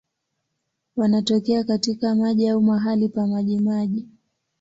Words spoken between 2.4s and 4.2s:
au mahali pa majimaji.